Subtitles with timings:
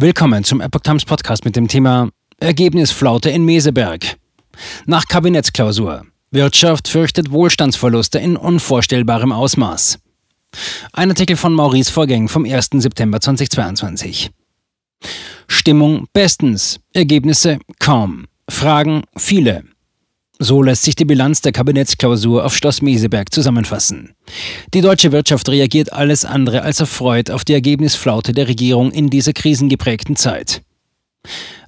[0.00, 4.16] Willkommen zum Epoch Times Podcast mit dem Thema Ergebnisflaute in Meseberg.
[4.86, 6.06] Nach Kabinettsklausur.
[6.30, 9.98] Wirtschaft fürchtet Wohlstandsverluste in unvorstellbarem Ausmaß.
[10.92, 12.70] Ein Artikel von Maurice Vorgäng vom 1.
[12.74, 14.30] September 2022.
[15.48, 19.64] Stimmung bestens, Ergebnisse kaum, Fragen viele.
[20.40, 24.14] So lässt sich die Bilanz der Kabinettsklausur auf Schloss Meseberg zusammenfassen.
[24.72, 29.32] Die deutsche Wirtschaft reagiert alles andere als erfreut auf die Ergebnisflaute der Regierung in dieser
[29.32, 30.62] krisengeprägten Zeit.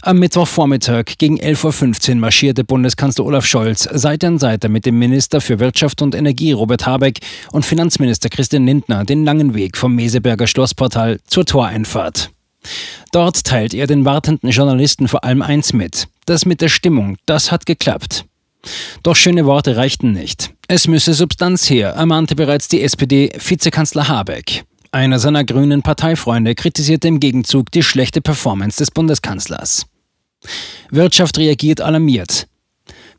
[0.02, 5.40] Am Mittwochvormittag gegen 11.15 Uhr marschierte Bundeskanzler Olaf Scholz Seite an Seite mit dem Minister
[5.40, 7.18] für Wirtschaft und Energie Robert Habeck
[7.50, 12.30] und Finanzminister Christian Lindner den langen Weg vom Meseberger Schlossportal zur Toreinfahrt.
[13.10, 16.06] Dort teilt er den wartenden Journalisten vor allem eins mit.
[16.24, 18.24] Das mit der Stimmung, das hat geklappt.
[19.02, 20.52] Doch schöne Worte reichten nicht.
[20.68, 24.64] Es müsse Substanz her, ermahnte bereits die SPD-Vizekanzler Habeck.
[24.92, 29.86] Einer seiner grünen Parteifreunde kritisierte im Gegenzug die schlechte Performance des Bundeskanzlers.
[30.90, 32.48] Wirtschaft reagiert alarmiert.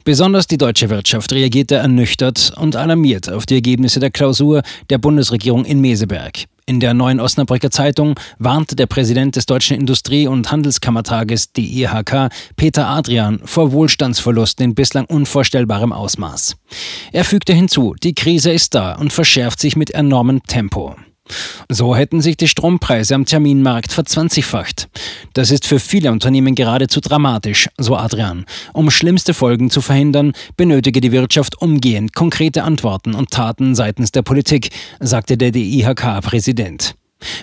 [0.04, 5.64] Besonders die deutsche Wirtschaft reagierte ernüchtert und alarmiert auf die Ergebnisse der Klausur der Bundesregierung
[5.64, 6.46] in Meseberg.
[6.72, 12.88] In der neuen Osnabrücker Zeitung warnte der Präsident des Deutschen Industrie- und Handelskammertages DIHK, Peter
[12.88, 16.56] Adrian, vor Wohlstandsverlusten in bislang unvorstellbarem Ausmaß.
[17.12, 20.96] Er fügte hinzu, die Krise ist da und verschärft sich mit enormem Tempo.
[21.70, 24.90] So hätten sich die Strompreise am Terminmarkt verzwanzigfacht.
[25.34, 28.46] Das ist für viele Unternehmen geradezu dramatisch, so Adrian.
[28.74, 34.22] Um schlimmste Folgen zu verhindern, benötige die Wirtschaft umgehend konkrete Antworten und Taten seitens der
[34.22, 36.96] Politik, sagte der DIHK-Präsident.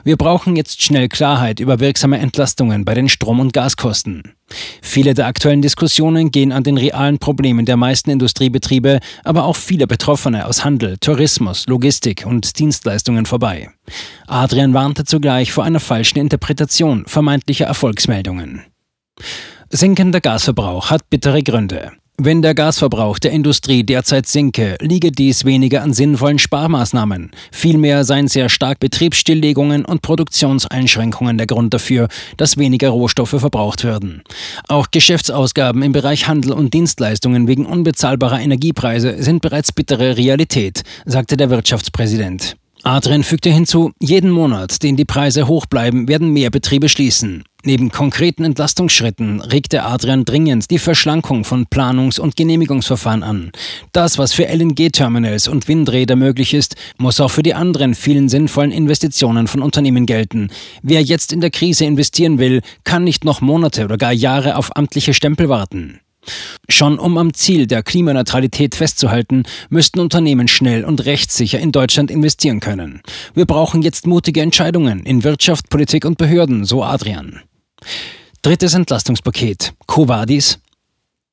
[0.04, 4.34] Wir brauchen jetzt schnell Klarheit über wirksame Entlastungen bei den Strom- und Gaskosten.
[4.82, 9.86] Viele der aktuellen Diskussionen gehen an den realen Problemen der meisten Industriebetriebe, aber auch viele
[9.86, 13.70] Betroffene aus Handel, Tourismus, Logistik und Dienstleistungen vorbei.
[14.26, 18.64] Adrian warnte zugleich vor einer falschen Interpretation vermeintlicher Erfolgsmeldungen.
[19.70, 21.92] Sinkender Gasverbrauch hat bittere Gründe.
[22.20, 27.30] Wenn der Gasverbrauch der Industrie derzeit sinke, liege dies weniger an sinnvollen Sparmaßnahmen.
[27.52, 34.24] Vielmehr seien sehr stark Betriebsstilllegungen und Produktionseinschränkungen der Grund dafür, dass weniger Rohstoffe verbraucht werden.
[34.66, 41.36] Auch Geschäftsausgaben im Bereich Handel und Dienstleistungen wegen unbezahlbarer Energiepreise sind bereits bittere Realität, sagte
[41.36, 42.56] der Wirtschaftspräsident.
[42.82, 47.44] Adrian fügte hinzu, jeden Monat, den die Preise hoch bleiben, werden mehr Betriebe schließen.
[47.68, 53.52] Neben konkreten Entlastungsschritten regte Adrian dringend die Verschlankung von Planungs- und Genehmigungsverfahren an.
[53.92, 58.70] Das, was für LNG-Terminals und Windräder möglich ist, muss auch für die anderen vielen sinnvollen
[58.70, 60.48] Investitionen von Unternehmen gelten.
[60.80, 64.74] Wer jetzt in der Krise investieren will, kann nicht noch Monate oder gar Jahre auf
[64.74, 66.00] amtliche Stempel warten.
[66.70, 72.60] Schon um am Ziel der Klimaneutralität festzuhalten, müssten Unternehmen schnell und rechtssicher in Deutschland investieren
[72.60, 73.02] können.
[73.34, 77.42] Wir brauchen jetzt mutige Entscheidungen in Wirtschaft, Politik und Behörden, so Adrian.
[78.42, 79.74] Drittes Entlastungspaket.
[79.86, 80.58] Covadis,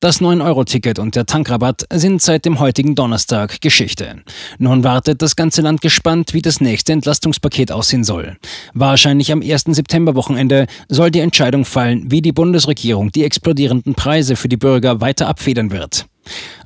[0.01, 4.21] das 9-Euro-Ticket und der Tankrabatt sind seit dem heutigen Donnerstag Geschichte.
[4.59, 8.37] Nun wartet das ganze Land gespannt, wie das nächste Entlastungspaket aussehen soll.
[8.73, 9.63] Wahrscheinlich am 1.
[9.63, 15.27] September-Wochenende soll die Entscheidung fallen, wie die Bundesregierung die explodierenden Preise für die Bürger weiter
[15.27, 16.05] abfedern wird.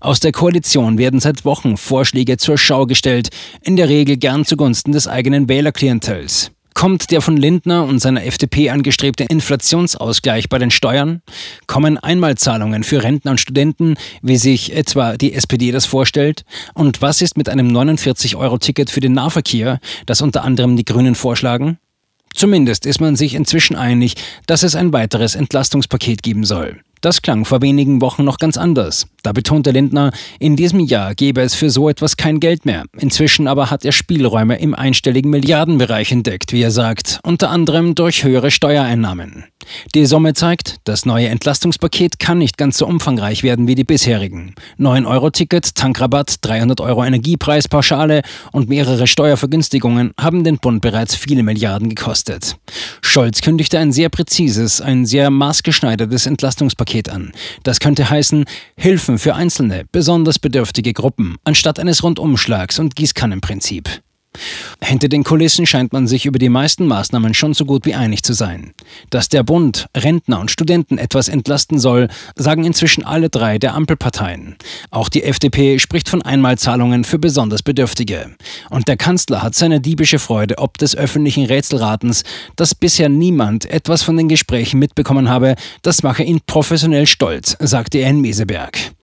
[0.02, 3.30] Aus der Koalition werden seit Wochen Vorschläge zur Schau gestellt,
[3.62, 6.52] in der Regel gern zugunsten des eigenen Wählerklientels.
[6.80, 11.22] Kommt der von Lindner und seiner FDP angestrebte Inflationsausgleich bei den Steuern?
[11.68, 16.46] Kommen Einmalzahlungen für Rentner und Studenten, wie sich etwa die SPD das vorstellt?
[16.74, 21.80] Und was ist mit einem 49-Euro-Ticket für den Nahverkehr, das unter anderem die Grünen vorschlagen?
[22.34, 24.16] Zumindest ist man sich inzwischen einig,
[24.48, 26.80] dass es ein weiteres Entlastungspaket geben soll.
[27.02, 29.08] Das klang vor wenigen Wochen noch ganz anders.
[29.24, 32.84] Da betonte Lindner, in diesem Jahr gebe es für so etwas kein Geld mehr.
[32.98, 38.26] Inzwischen aber hat er Spielräume im einstelligen Milliardenbereich entdeckt, wie er sagt, unter anderem durch
[38.26, 39.46] höhere Steuereinnahmen.
[39.94, 44.56] Die Summe zeigt, das neue Entlastungspaket kann nicht ganz so umfangreich werden wie die bisherigen.
[44.80, 52.58] 9-Euro-Ticket, Tankrabatt, 300 Euro Energiepreispauschale und mehrere Steuervergünstigungen haben den Bund bereits viele Milliarden gekostet.
[53.02, 57.32] Scholz kündigte ein sehr präzises, ein sehr maßgeschneidertes Entlastungspaket an.
[57.64, 58.46] Das könnte heißen
[58.76, 64.02] Hilfen für einzelne, besonders bedürftige Gruppen, anstatt eines Rundumschlags und Gießkannenprinzip.
[64.82, 68.24] Hinter den Kulissen scheint man sich über die meisten Maßnahmen schon so gut wie einig
[68.24, 68.74] zu sein.
[69.10, 74.56] Dass der Bund Rentner und Studenten etwas entlasten soll, sagen inzwischen alle drei der Ampelparteien.
[74.90, 78.36] Auch die FDP spricht von Einmalzahlungen für besonders Bedürftige.
[78.70, 82.24] Und der Kanzler hat seine diebische Freude ob des öffentlichen Rätselratens,
[82.56, 88.00] dass bisher niemand etwas von den Gesprächen mitbekommen habe, das mache ihn professionell stolz, sagte
[88.00, 88.94] er in Meseberg.